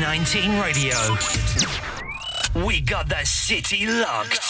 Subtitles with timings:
[0.00, 0.96] K19 Radio.
[2.64, 4.49] We got the city locked.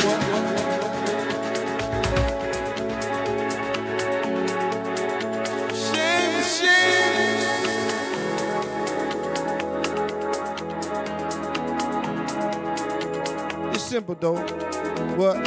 [14.15, 14.41] people though.
[15.15, 15.43] What?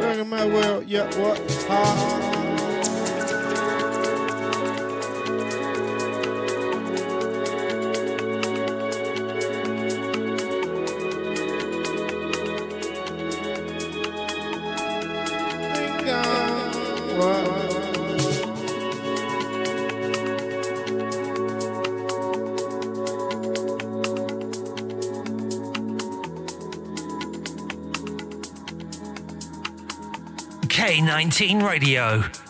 [0.00, 1.38] Bring my world, yeah, what?
[1.68, 2.07] Ha,
[31.18, 32.47] K19 Radio.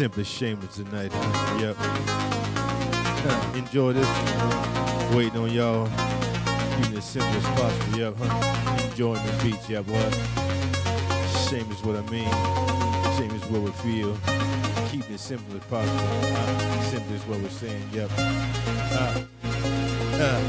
[0.00, 1.12] Simply shameless tonight.
[1.60, 1.76] Yep.
[3.54, 4.08] Enjoy this.
[5.14, 5.90] Waiting on y'all.
[6.78, 7.98] Keeping it simple as possible.
[7.98, 8.14] Yep.
[8.18, 8.88] Huh?
[8.88, 9.68] Enjoying the beats.
[9.68, 9.84] Yep.
[9.88, 10.14] What?
[11.50, 12.30] Shame is what I mean.
[13.18, 14.16] Shame is what we feel.
[14.88, 15.98] Keeping it simple as possible.
[16.00, 17.86] Uh, simple is what we're saying.
[17.92, 18.10] Yep.
[18.16, 19.20] Uh,
[20.14, 20.40] uh.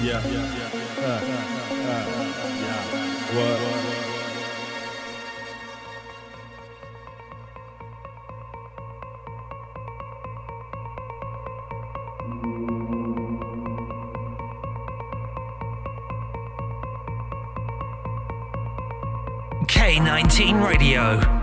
[0.00, 0.70] Yeah, yeah, yeah.
[0.96, 3.36] Uh, uh, uh, uh, uh, yeah.
[3.36, 3.60] What?
[3.60, 3.85] what?
[20.36, 21.35] K19 Radio.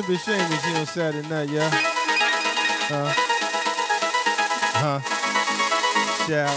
[0.00, 1.68] Simply shameless, you know, Saturday night, yeah.
[2.88, 3.12] Huh?
[4.80, 5.00] Huh?
[6.26, 6.56] Shout.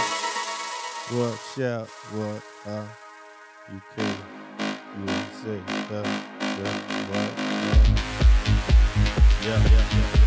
[1.11, 1.37] What?
[1.53, 1.89] Shout.
[2.13, 2.41] What?
[2.63, 2.85] Huh?
[3.69, 4.15] You can.
[4.97, 5.07] You
[5.43, 5.59] say.
[5.89, 6.05] Huh?
[7.09, 7.31] What?
[7.37, 7.83] Uh,
[9.43, 9.59] yeah.
[9.59, 9.83] Yeah.
[9.91, 10.22] Yeah.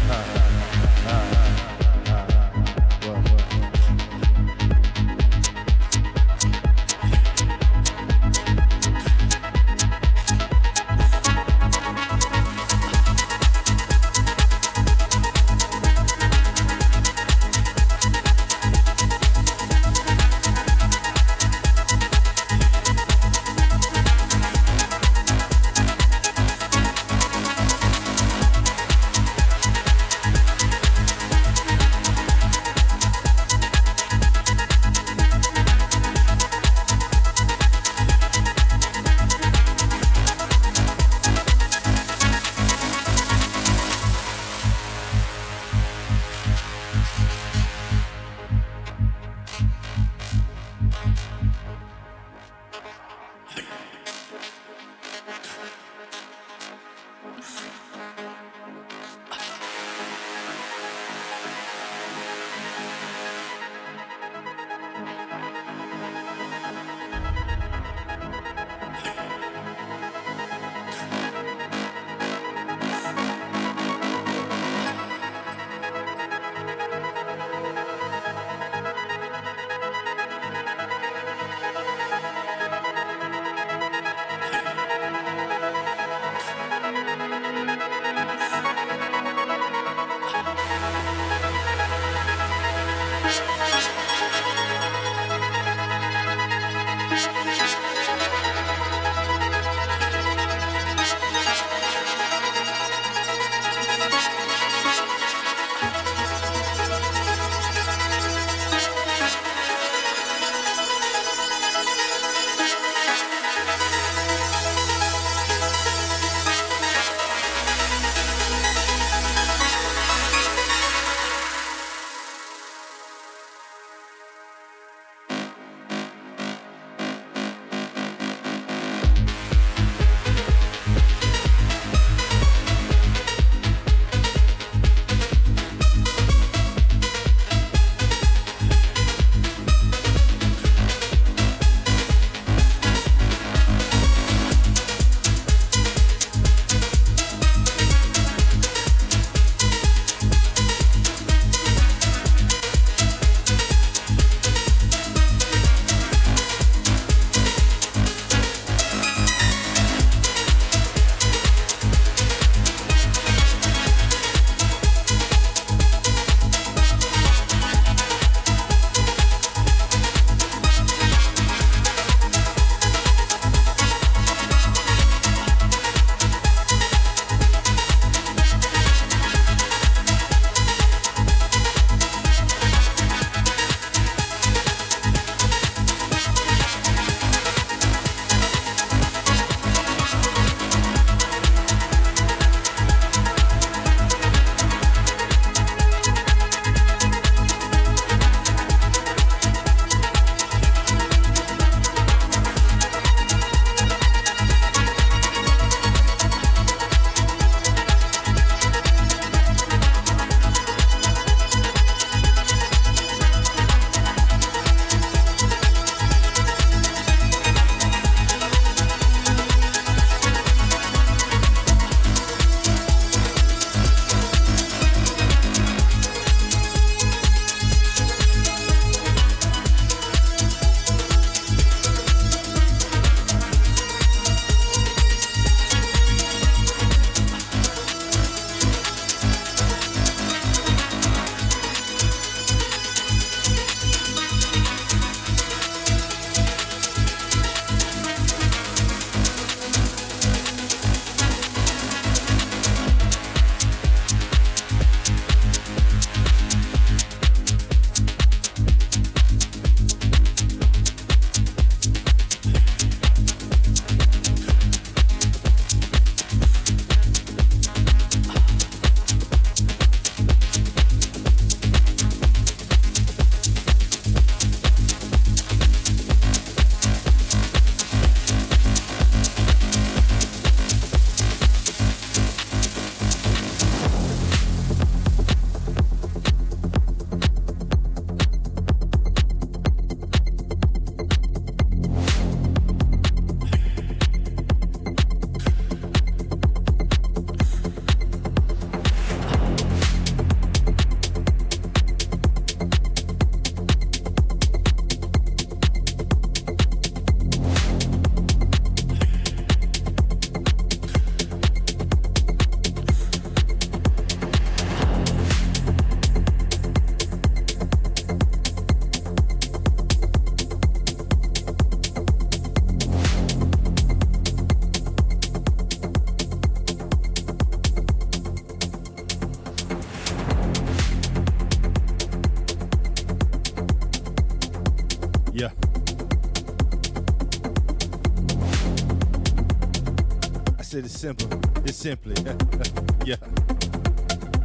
[340.87, 341.41] It's simple.
[341.65, 342.15] It's simply.
[343.05, 343.17] yeah.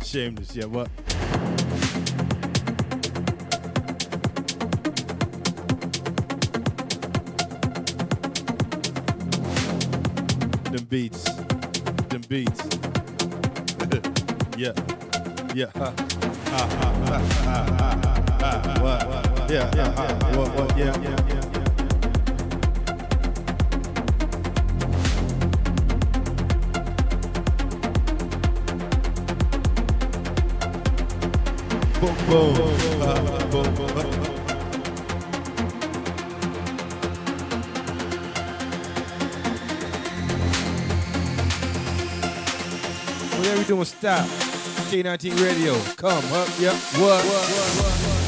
[0.04, 0.56] Shameless.
[0.56, 0.65] Yeah.
[0.65, 0.89] What?
[10.71, 11.23] Them beats.
[12.10, 12.63] Them beats.
[14.58, 14.73] yeah.
[15.54, 15.67] Yeah.
[15.75, 15.93] Ha.
[15.93, 17.60] Ha, ha, ha, ha,
[18.39, 19.51] ha, ha, What?
[19.51, 19.69] Yeah.
[20.36, 20.77] What?
[20.77, 21.40] Yeah.
[32.32, 32.48] Whatever
[43.60, 44.26] you doing, stop.
[44.89, 47.22] K19 Radio, come up, yep, what?
[47.22, 48.20] what, what, what.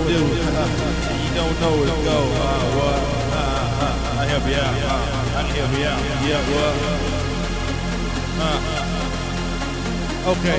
[0.00, 0.24] What to do.
[0.24, 2.16] you don't know where to go.
[2.16, 3.00] Uh, what?
[3.32, 4.74] Uh, uh, I help you out.
[4.74, 6.00] Uh, I can help you out.
[6.24, 6.74] Yeah, what?
[8.40, 8.58] Uh,
[10.32, 10.58] okay.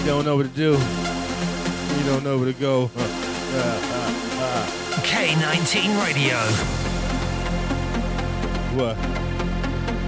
[0.00, 0.72] You don't know what to do.
[0.72, 2.90] You don't know where to go.
[2.96, 3.80] Uh, uh,
[4.40, 4.66] uh.
[5.02, 6.38] K19 Radio.
[8.76, 8.96] What?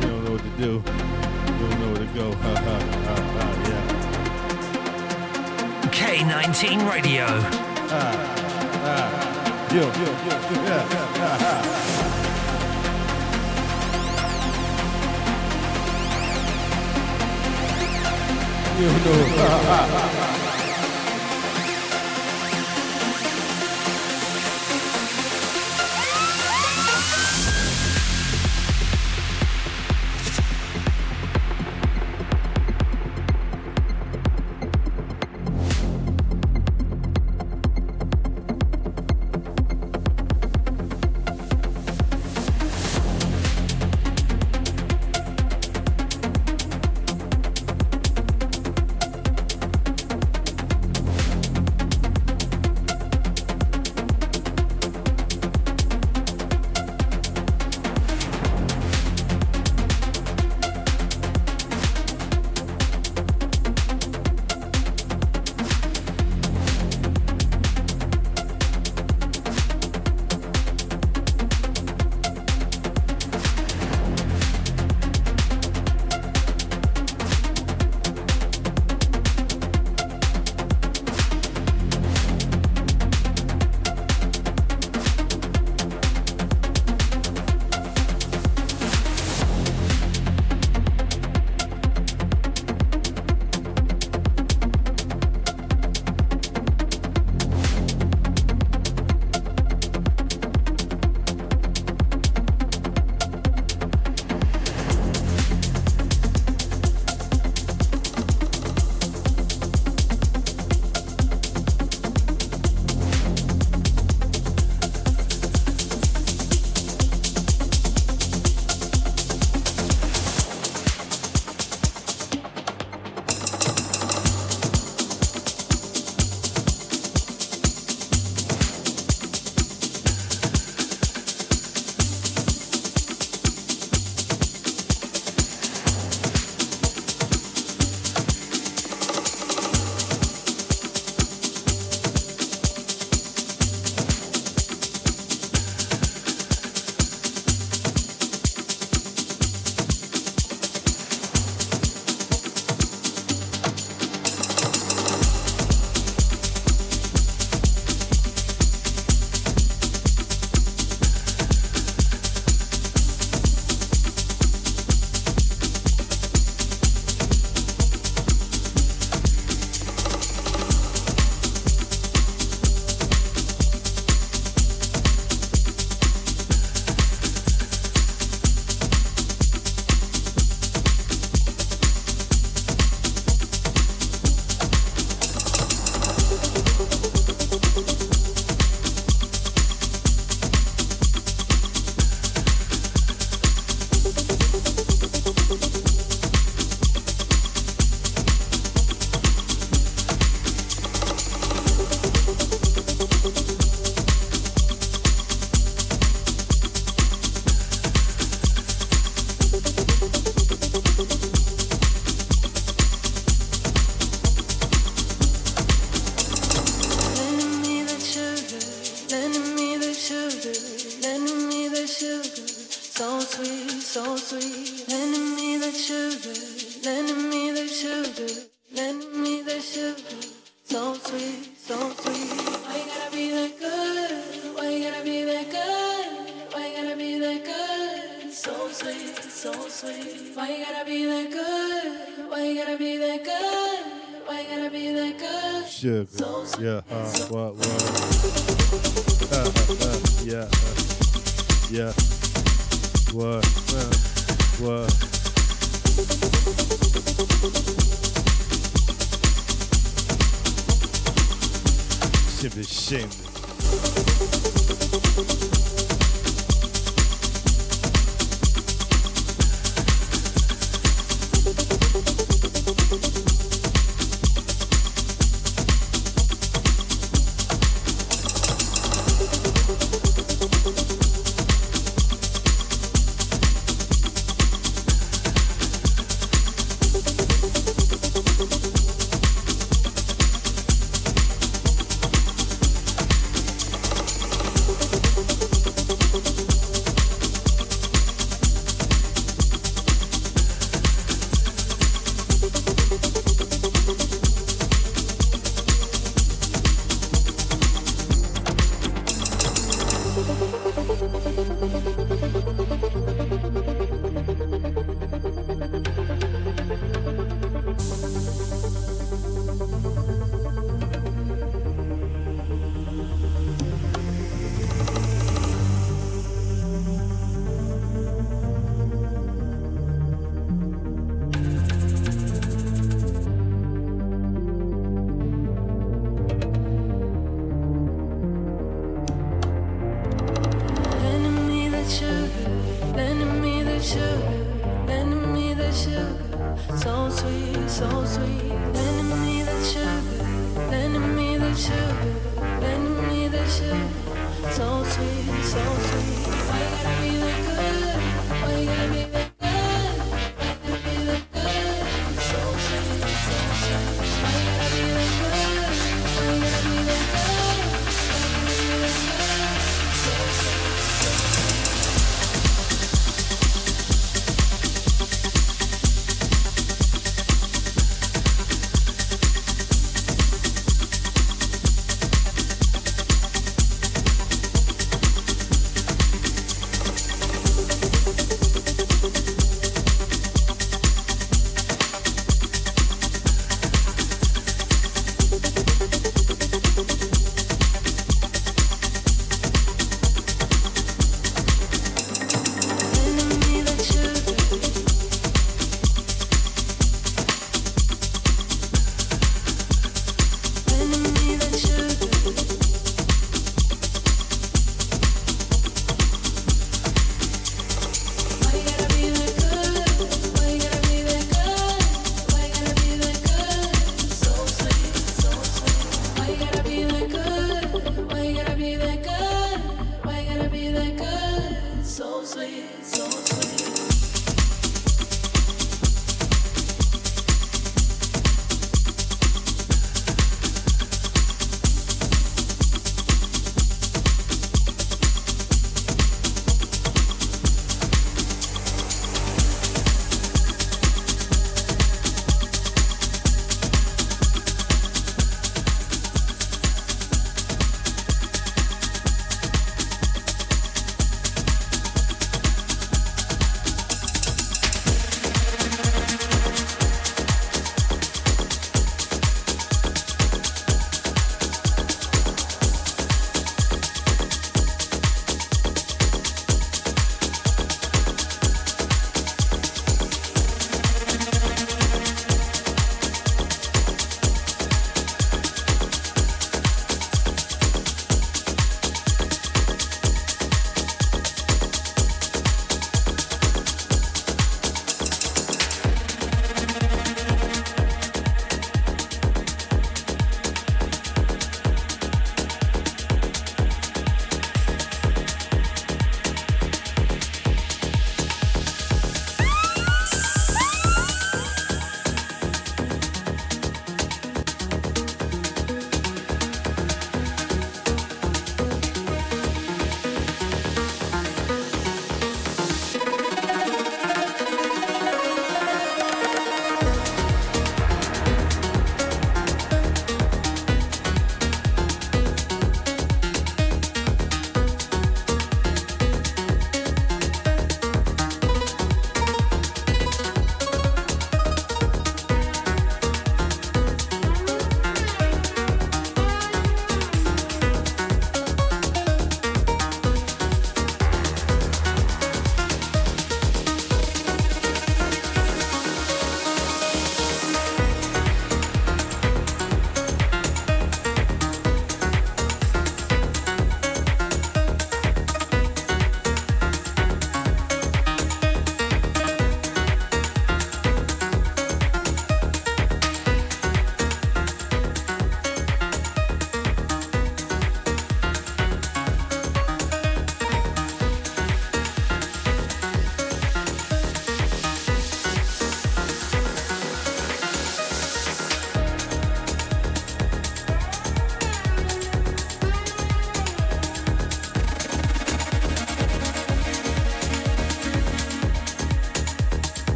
[0.00, 0.72] You don't know what to do.
[0.72, 2.32] You don't know where to go.
[2.32, 3.44] Ha ha ha ha.
[3.68, 4.03] Yeah.
[6.04, 7.24] K19 Radio.
[9.72, 11.84] Yo, yo, yo, yo, yeah, yeah, yeah.
[18.78, 18.88] You
[20.38, 20.43] know.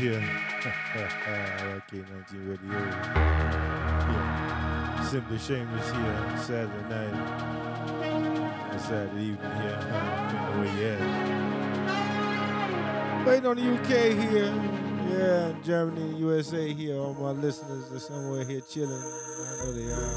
[0.00, 0.18] Here.
[1.90, 2.72] RK19 Radio.
[2.72, 4.30] Yeah.
[5.04, 7.14] Simply Shameless here Saturday night.
[8.80, 9.78] Saturday evening here.
[9.92, 10.96] Uh, where you.
[13.26, 14.52] Waiting on the UK here.
[15.10, 16.96] Yeah, Germany, USA here.
[16.96, 19.02] All my listeners are somewhere here chilling.
[19.02, 20.16] I know they are.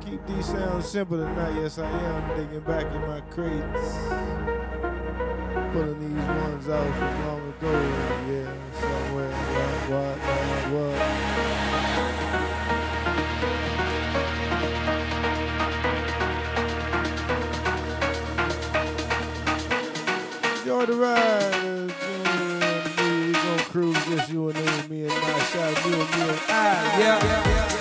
[0.00, 1.54] Keep these sounds simple tonight.
[1.60, 4.67] Yes, I am digging back in my crates
[5.78, 7.72] pulling these ones out from long ago.
[8.28, 9.34] Yeah, somewhere.
[9.88, 10.98] What, what, what.
[20.58, 21.54] Enjoy the ride.
[22.98, 26.30] We gonna cruise just you and me, me and my shot, you and me and
[26.30, 26.52] I.
[26.98, 27.77] Yeah, yeah, yeah.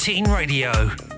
[0.00, 1.09] K19 Radio.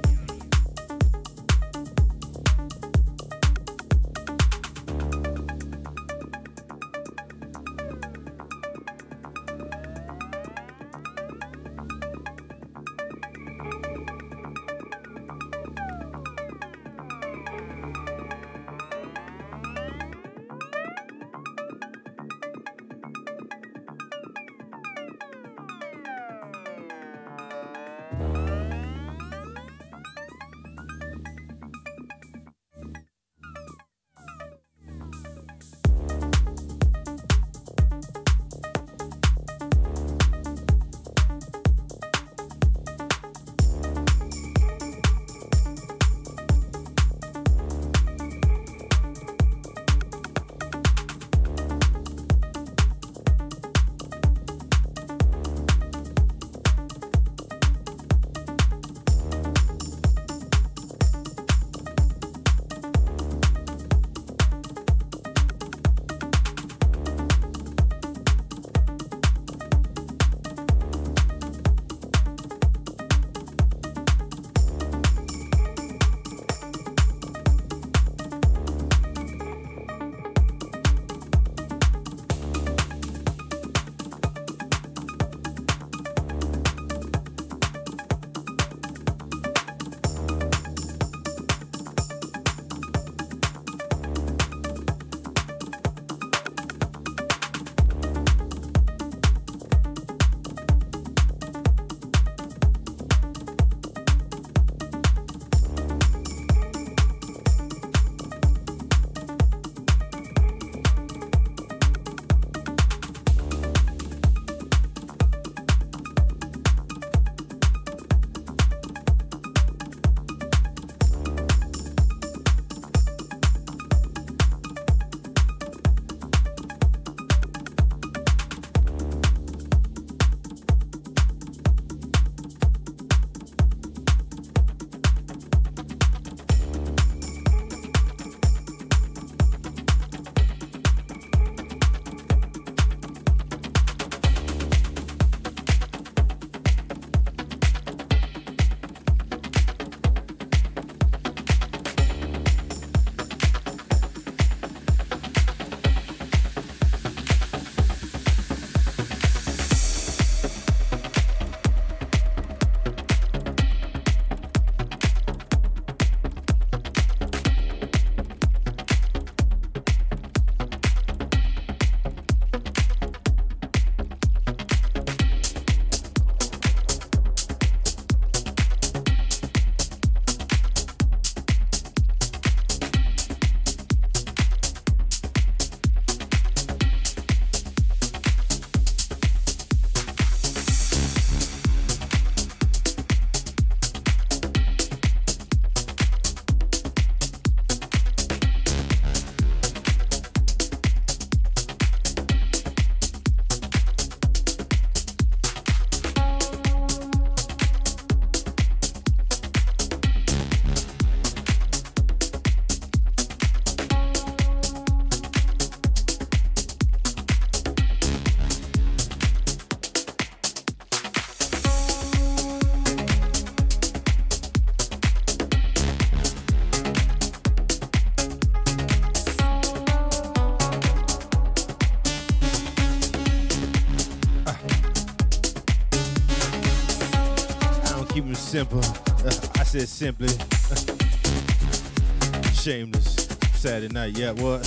[239.86, 240.28] Simply.
[242.52, 243.28] Shameless.
[243.54, 244.16] Saturday night.
[244.16, 244.60] Yeah, what?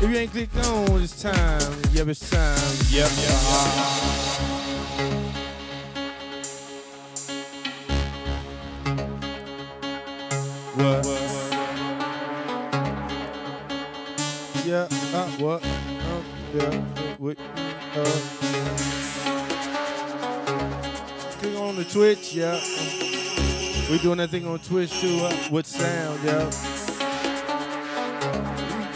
[0.00, 1.72] If you ain't clicked on, it's time.
[1.92, 2.76] Yep, it's time.
[2.90, 3.97] Yep, yep.
[22.28, 23.90] Twitch, yeah.
[23.90, 26.50] We doing that thing on Twitch too, uh, with sound, yeah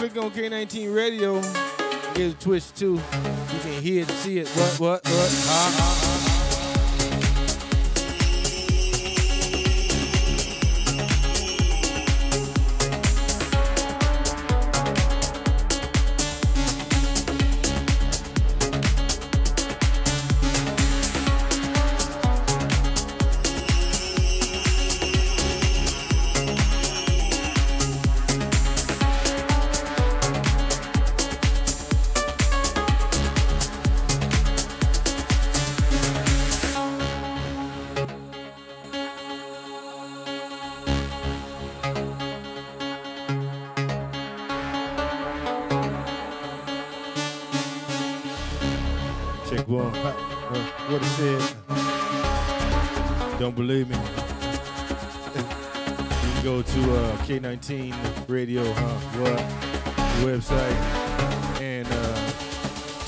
[0.09, 1.41] click on K19 Radio,
[2.15, 2.95] get a Twitch too.
[2.95, 4.49] You can hear it, see it.
[4.49, 5.31] What, what, what?
[5.31, 6.02] K19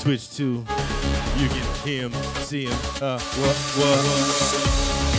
[0.05, 0.63] Twitch too.
[1.35, 2.77] You can hear him, see him.
[3.01, 3.55] Uh, what?
[3.75, 5.14] What?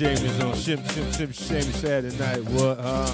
[0.00, 3.06] Shameless on Sim, Sim, Shameless Saturday night, what, huh?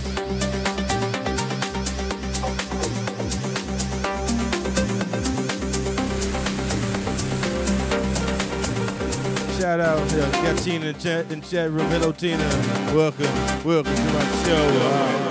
[9.59, 11.89] Shout out to got Tina in chat, in chat room.
[11.89, 12.39] Hello, Tina.
[12.95, 13.35] Welcome,
[13.65, 14.69] welcome to my show.
[14.85, 15.27] Uh,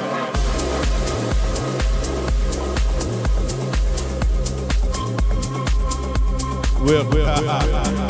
[6.83, 8.04] well,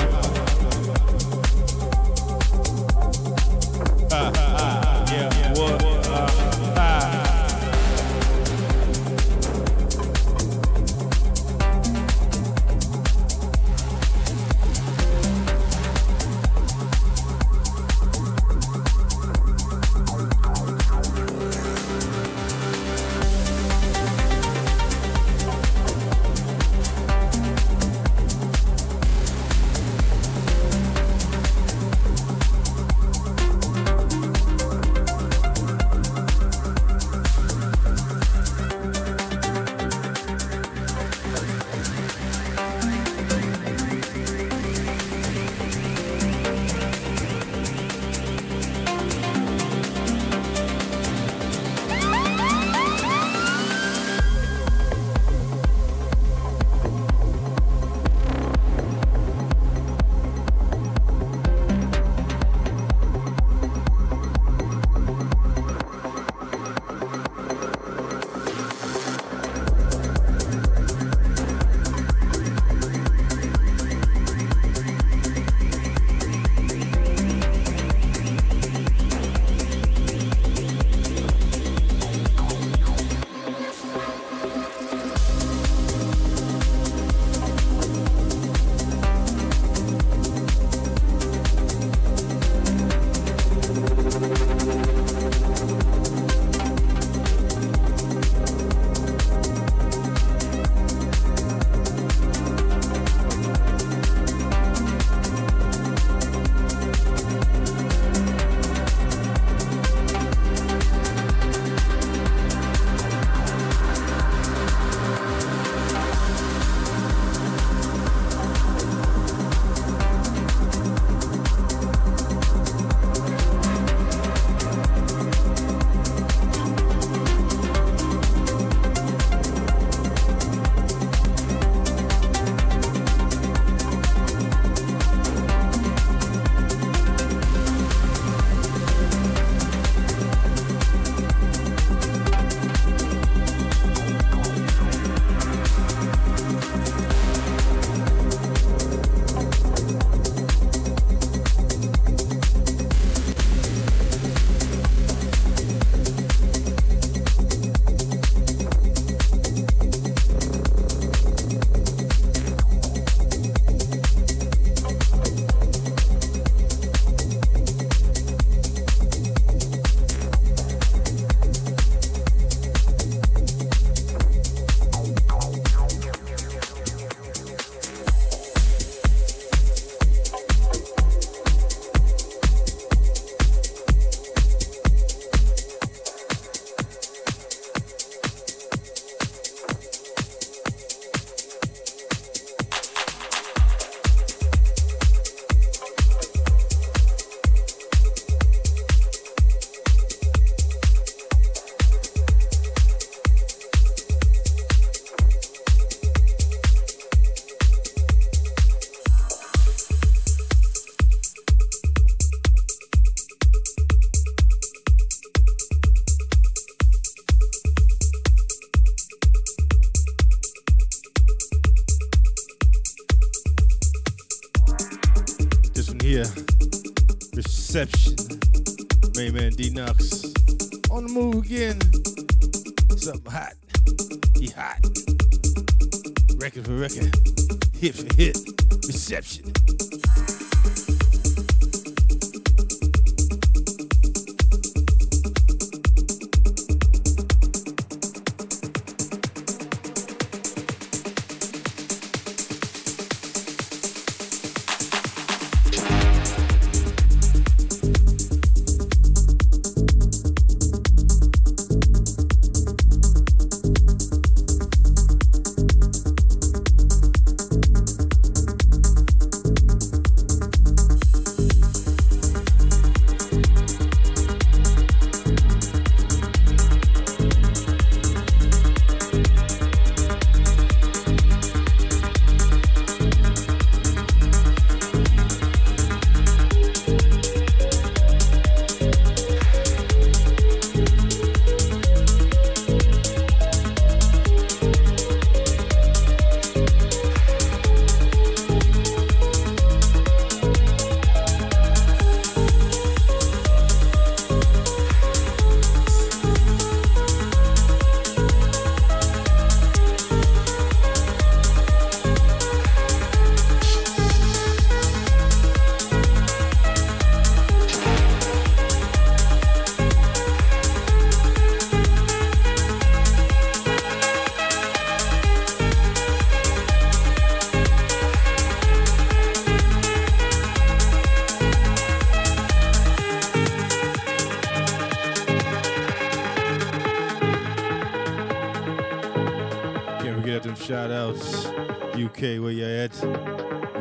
[342.15, 342.95] UK, where you at?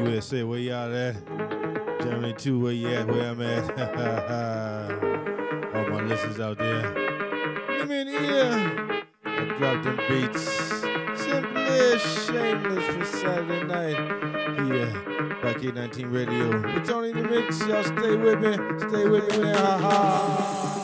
[0.09, 1.15] USA, where y'all at?
[2.01, 3.07] Germany too, where you at?
[3.07, 3.79] Where I'm at?
[5.77, 6.83] All my listeners out there.
[7.79, 9.05] Let me in here.
[9.25, 10.43] I drop them beats.
[11.23, 13.99] Simply shameless for Saturday night.
[14.67, 14.93] Here,
[15.41, 16.77] back 819 Radio.
[16.77, 17.61] It's only the mix.
[17.69, 18.55] Y'all stay with me.
[18.89, 19.53] Stay with me.
[19.53, 20.84] Ha ha.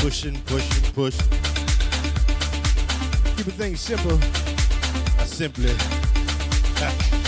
[0.00, 1.28] Pushing, pushing, pushing.
[3.36, 4.18] Keeping things simple.
[5.18, 5.74] I simply.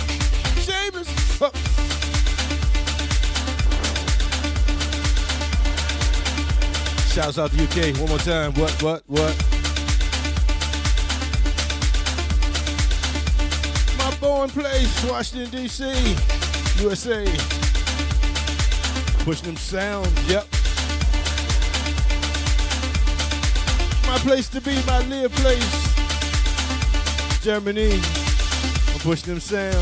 [1.45, 1.51] Oh.
[7.13, 8.53] Shouts out to UK one more time.
[8.55, 9.37] What, what, what?
[13.99, 15.85] My born place, Washington, D.C.,
[16.81, 17.25] USA.
[19.25, 20.47] Pushing them sounds, yep.
[24.13, 25.73] My place to be, my live place.
[27.41, 27.95] Germany.
[27.95, 29.73] I'm pushing them sounds.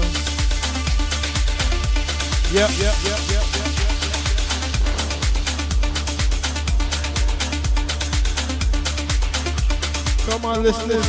[2.54, 3.66] Yep, yep, yep, yep, yep.
[10.26, 11.06] Come on, listeners.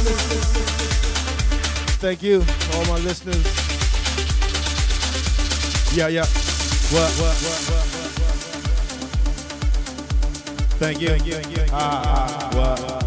[2.01, 2.43] Thank you,
[2.73, 3.45] all my listeners.
[5.95, 6.25] Yeah, yeah.
[6.89, 8.41] What, what, what, what, what, what.
[10.79, 11.09] Thank you.
[11.09, 11.63] Thank you.
[11.71, 13.00] Ah, ah, what,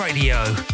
[0.00, 0.69] Radio.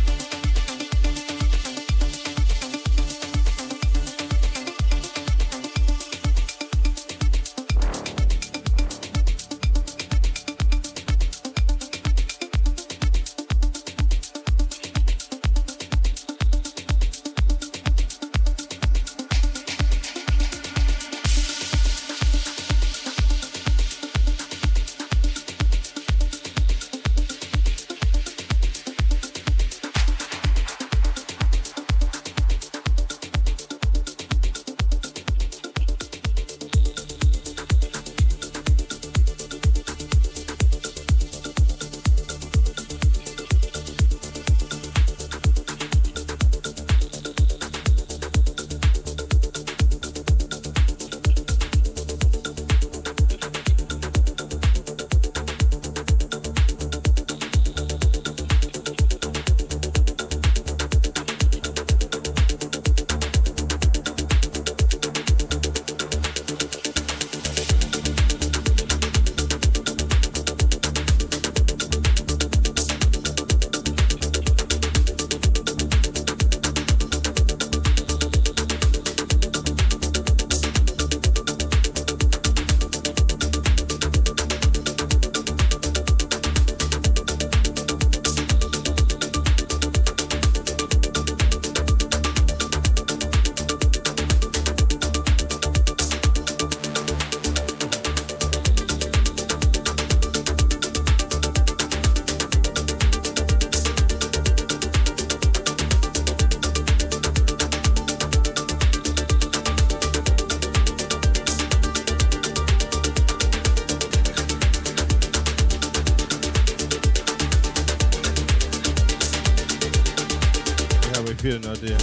[121.37, 121.99] How we feeling out there?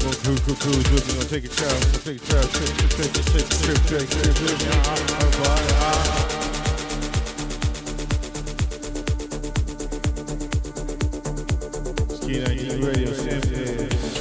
[0.00, 1.14] We're gonna cruise, cruise, cruise with me.
[1.14, 4.08] Gonna take a trip, gonna take a trip, trip, trip, trip, trip, trip, trip, trip,
[4.08, 4.58] trip, trip.
[4.72, 6.38] Ah, ah, ah, ah.
[12.22, 13.42] 19 Radio, Sam,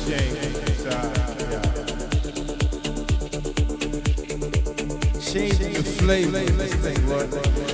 [0.03, 0.35] Shane,
[5.21, 7.70] Changing the flavor this thing, Lord.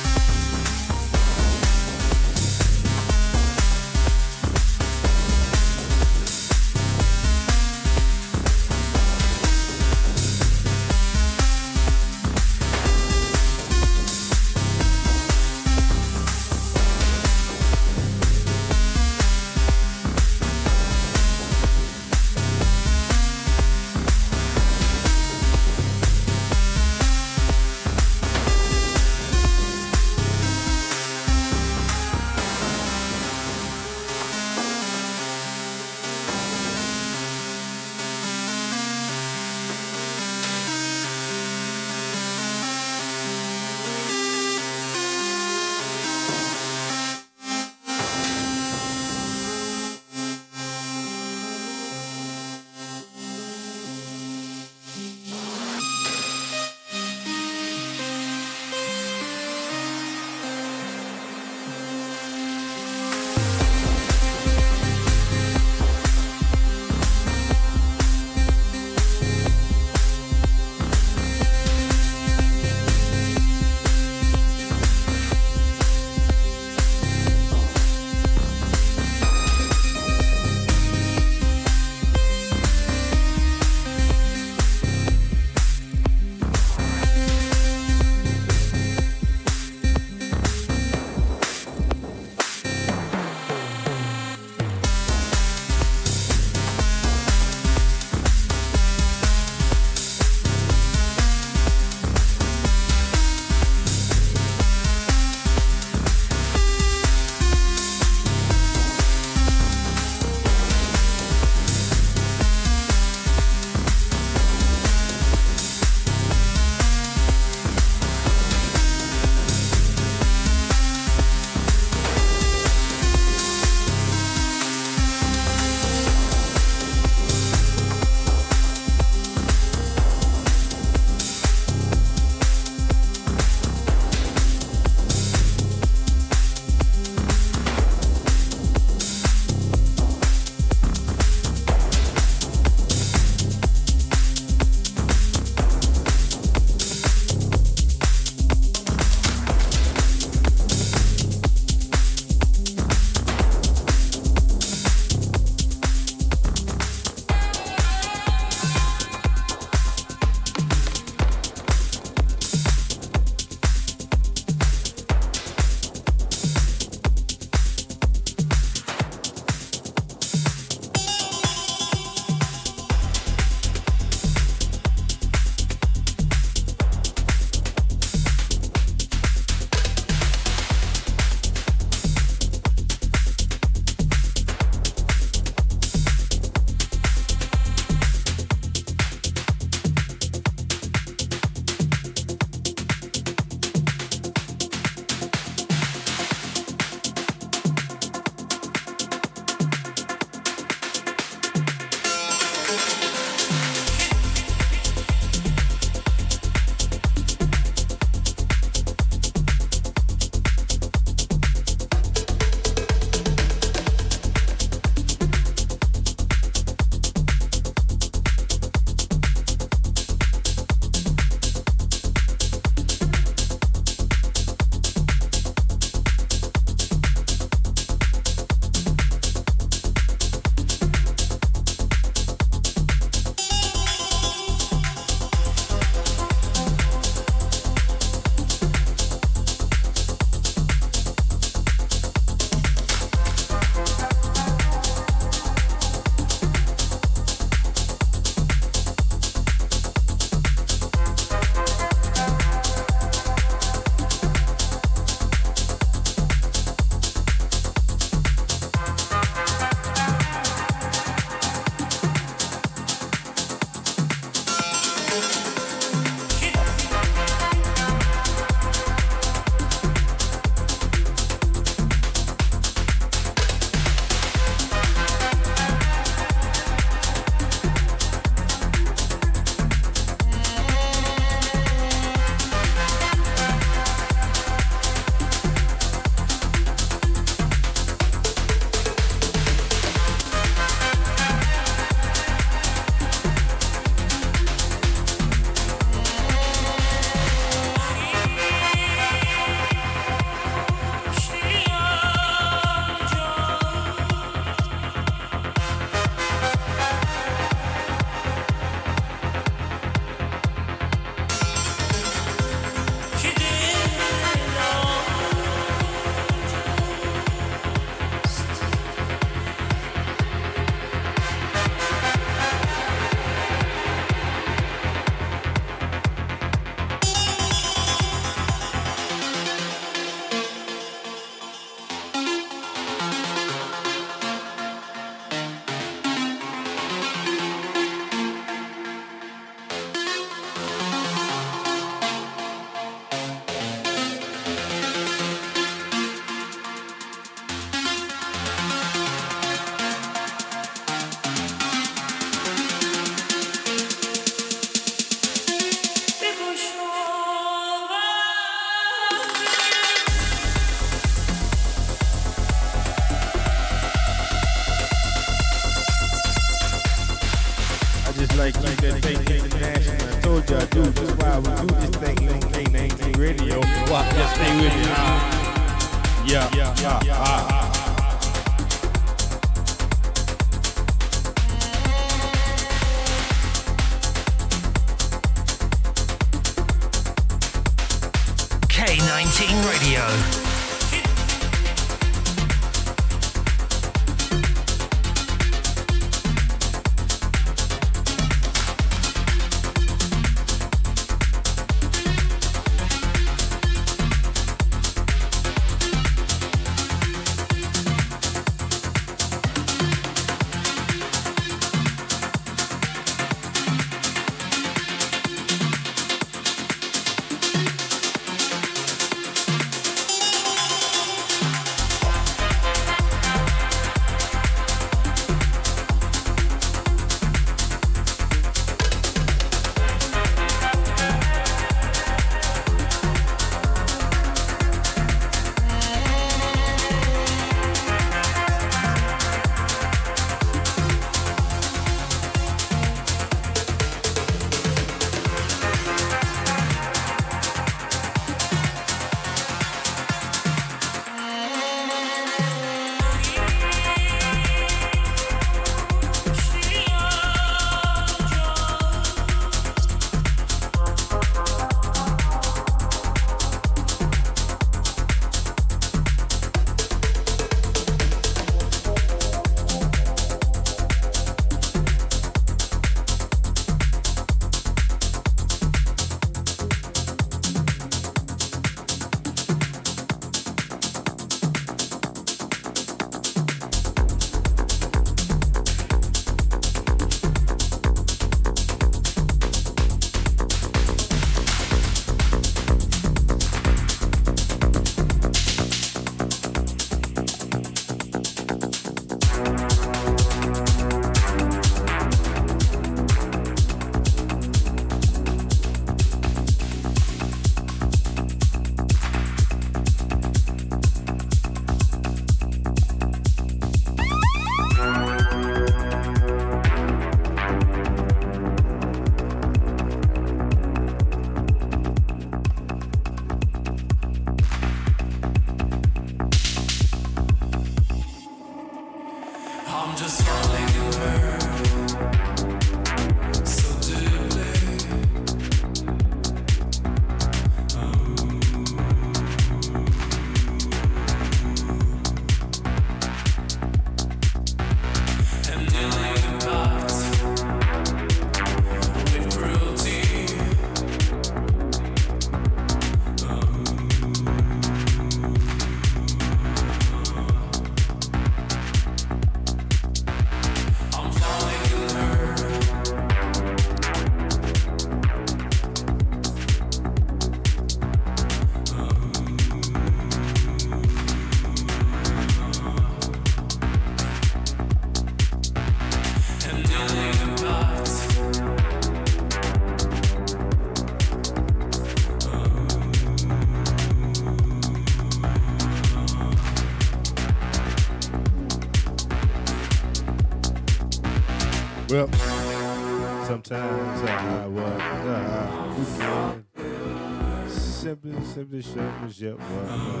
[598.31, 600.00] Simply, shit was lie,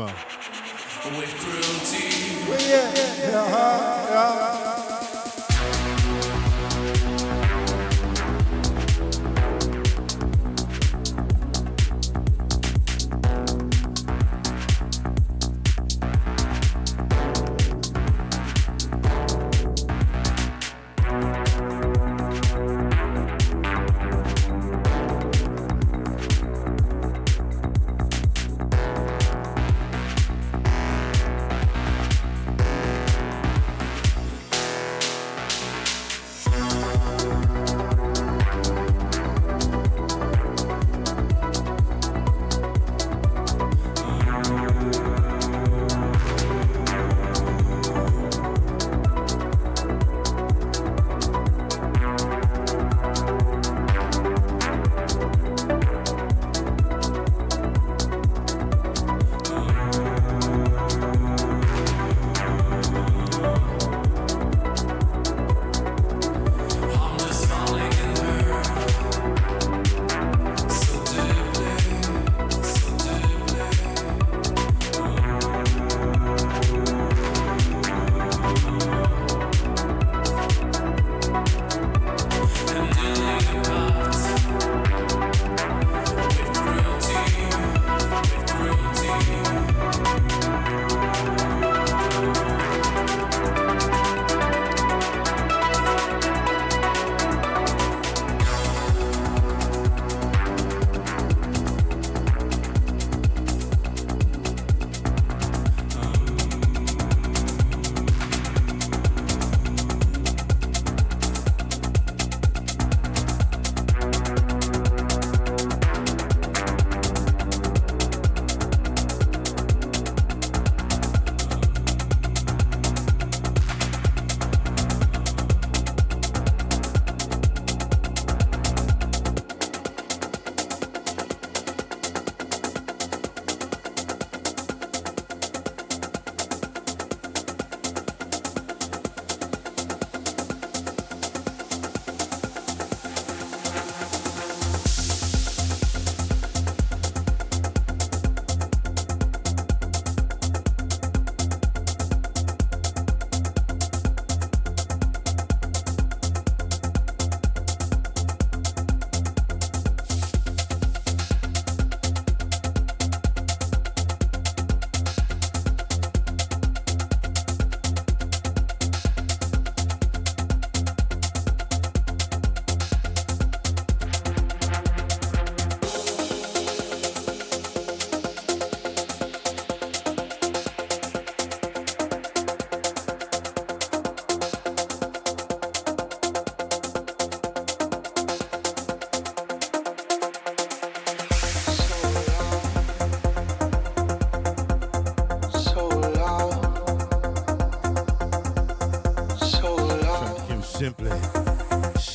[0.00, 0.29] Alabama.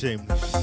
[0.06, 0.55] James.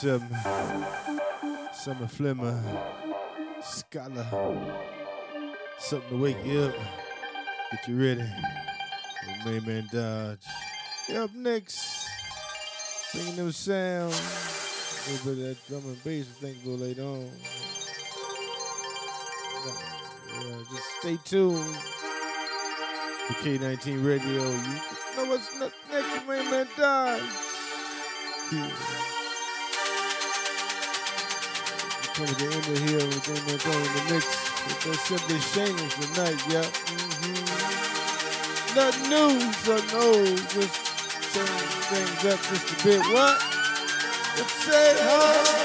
[0.00, 0.28] Some
[1.72, 2.62] Summer Flimmer,
[3.60, 4.26] SKALA,
[5.80, 6.74] something to wake you up,
[7.72, 8.22] get you ready.
[9.26, 10.46] With Main Man Dodge.
[11.16, 12.08] Up next,
[13.12, 14.14] bringing them sounds.
[15.08, 17.30] A little bit of that drum and bass, I think, go later on.
[19.66, 21.76] Yeah, just stay tuned.
[23.26, 24.44] The K19 Radio.
[24.44, 27.22] You know what's next, Main Man Dodge.
[28.52, 29.17] Yeah.
[32.18, 34.26] Coming to the end of here, going to go in the mix
[34.66, 36.66] with that Simply Shameless tonight, yeah.
[36.66, 38.74] Mm-hmm.
[38.74, 40.74] Nothing new, so no, just
[41.32, 42.98] change things up just a bit.
[43.14, 43.38] What?
[44.36, 45.58] Let's say, huh?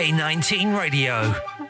[0.00, 1.69] K19 Radio.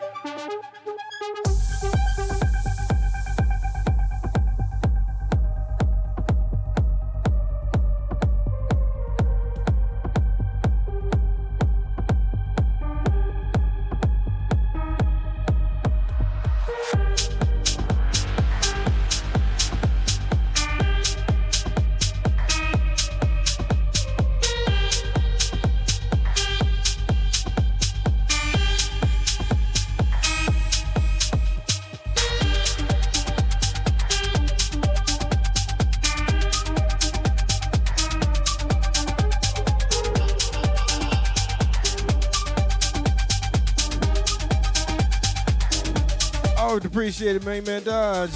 [47.11, 47.83] Appreciate it, man, man.
[47.83, 48.31] Dodge.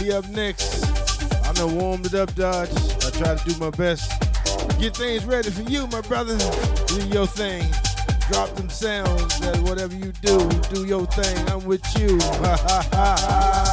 [0.00, 0.84] He up next.
[1.46, 2.68] I know warmed it up, Dodge.
[3.04, 4.10] I try to do my best.
[4.80, 6.36] Get things ready for you, my brother.
[6.88, 7.64] Do your thing.
[8.28, 9.38] Drop them sounds.
[9.60, 11.48] Whatever you do, do your thing.
[11.50, 12.18] I'm with you.
[12.40, 13.69] Ha ha ha.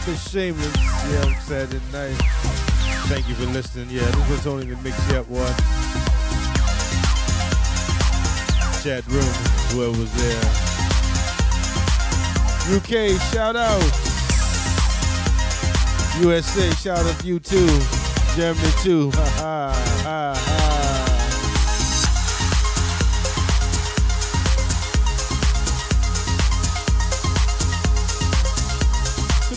[0.00, 0.76] Simply shameless.
[0.76, 2.16] Yeah, on Saturday night.
[3.08, 3.90] Thank you for listening.
[3.90, 5.52] Yeah, this was only the mix yet one.
[8.82, 9.22] Chat room,
[9.72, 10.40] whoever was there.
[12.76, 13.82] UK, shout out.
[16.20, 17.68] USA, shout out you too.
[18.36, 19.10] Germany too.
[19.10, 19.72] Ha ha
[20.02, 20.59] ha ha.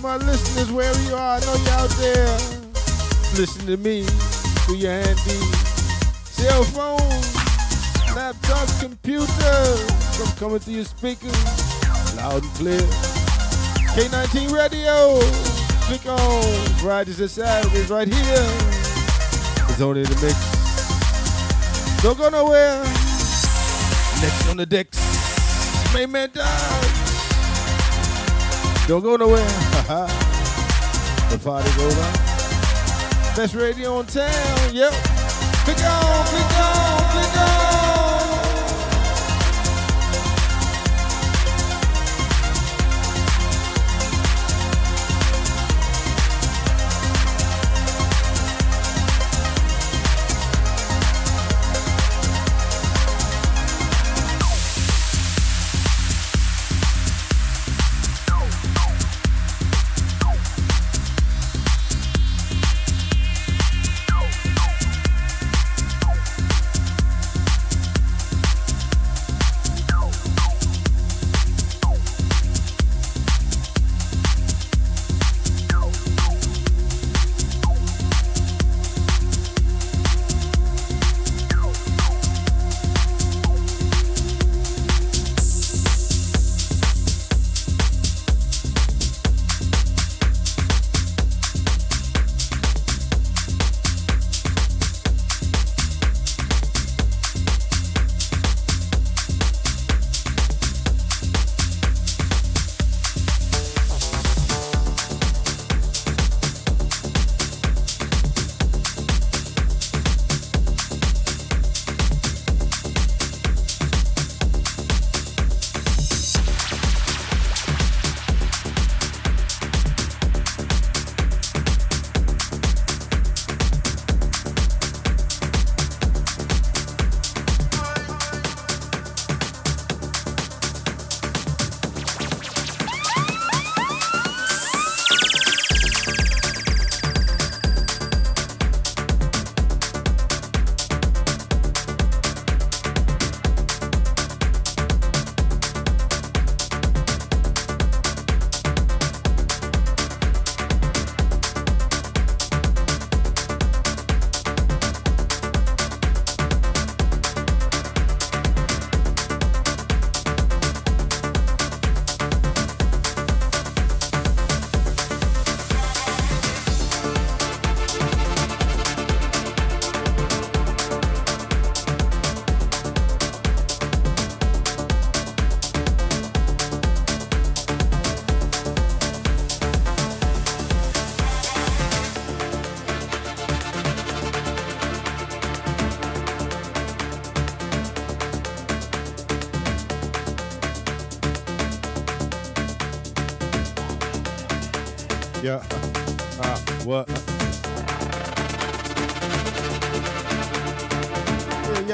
[0.03, 2.27] My listeners, wherever you are, I know you're out there.
[3.39, 4.03] Listen to me
[4.65, 5.39] through your handy
[6.27, 6.99] cell phone,
[8.13, 9.31] laptop, computer.
[10.19, 11.31] I'm coming through your speakers,
[12.17, 12.81] loud and clear.
[13.95, 15.19] K19 Radio.
[15.87, 16.43] Click on
[16.79, 18.47] Fridays and Saturdays right here.
[19.69, 20.35] It's only the mix.
[22.03, 22.83] Don't go nowhere.
[24.21, 24.99] Next on the decks,
[25.93, 26.83] main man down.
[28.87, 29.62] Don't go nowhere.
[31.29, 32.13] the party goes on.
[33.35, 34.73] Best radio in town.
[34.73, 34.93] Yep.
[35.65, 37.62] Click on, click on, click on.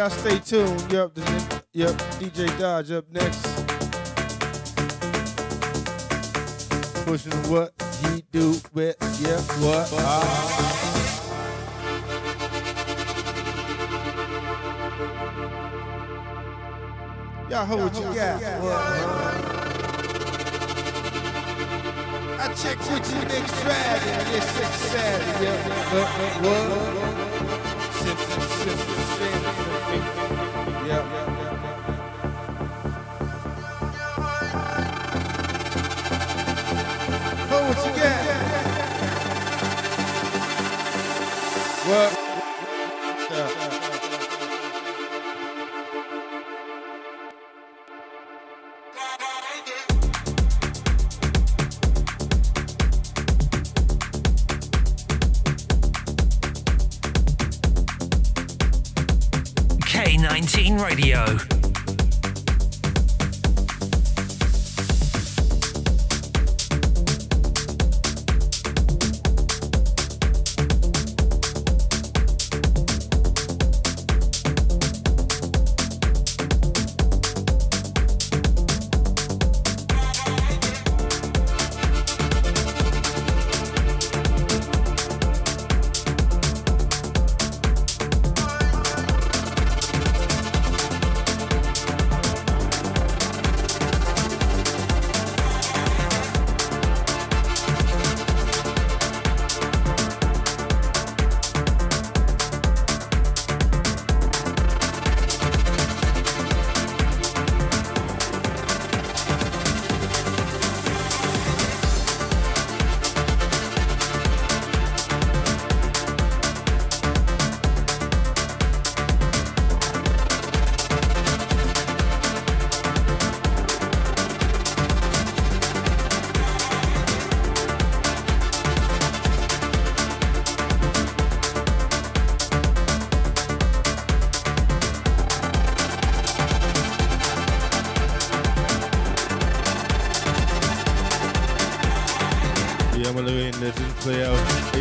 [0.10, 0.92] Y'all stay tuned.
[0.92, 1.92] Yep, the, yep.
[2.20, 3.46] DJ Dodge up next.
[7.06, 7.74] Pushing what
[8.04, 9.90] he do with yeah what?
[9.94, 9.98] Uh,
[17.50, 18.42] y'all hold what you got.
[18.62, 18.76] What?
[22.42, 24.32] I check with you next Friday.
[24.32, 25.58] Yes, next Saturday.
[25.94, 26.10] What?
[26.44, 27.30] what?
[28.00, 29.28] Simpson, Simpson, What
[37.86, 38.24] you got.
[41.86, 42.19] What?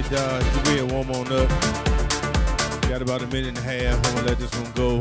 [0.08, 1.48] Be a warm on up.
[2.88, 3.96] Got about a minute and a half.
[4.06, 4.98] I'm gonna let this one go.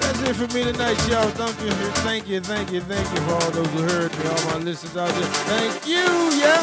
[0.00, 1.30] That's it for me tonight, y'all.
[1.30, 1.70] Thank you,
[2.02, 4.96] thank you, thank you, thank you for all those who heard me, all my listeners
[4.96, 5.24] out there.
[5.48, 6.04] Thank you,
[6.38, 6.60] yeah.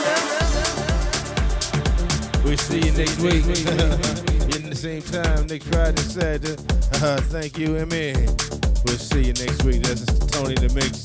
[2.44, 3.45] We'll see you next week.
[4.56, 6.56] In the same time, next Friday, Saturday.
[7.02, 8.14] Uh, thank you, Emmy.
[8.86, 9.82] We'll see you next week.
[9.82, 11.02] That's Tony the Mix.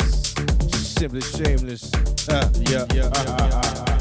[0.77, 1.90] Simply shameless.
[2.28, 3.95] Uh, yeah, yeah, yeah, yeah.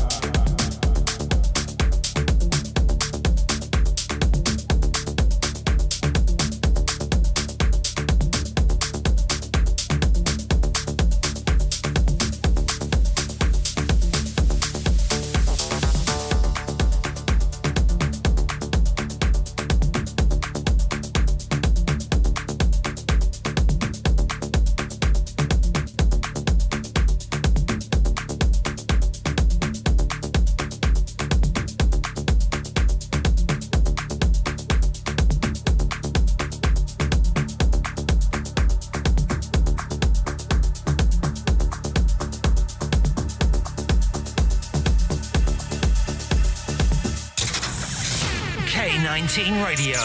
[49.36, 50.00] K19 Radio.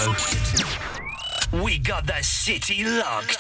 [1.63, 3.40] We got the city locked.